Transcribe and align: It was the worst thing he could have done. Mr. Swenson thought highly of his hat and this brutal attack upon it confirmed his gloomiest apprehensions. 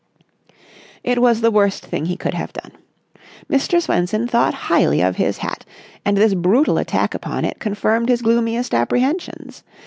It 1.03 1.21
was 1.21 1.41
the 1.41 1.51
worst 1.51 1.85
thing 1.85 2.05
he 2.07 2.17
could 2.17 2.33
have 2.33 2.51
done. 2.53 2.71
Mr. 3.47 3.79
Swenson 3.79 4.27
thought 4.27 4.55
highly 4.65 4.99
of 4.99 5.17
his 5.17 5.37
hat 5.37 5.63
and 6.03 6.17
this 6.17 6.33
brutal 6.33 6.79
attack 6.79 7.13
upon 7.13 7.45
it 7.45 7.59
confirmed 7.59 8.09
his 8.09 8.23
gloomiest 8.23 8.73
apprehensions. 8.73 9.63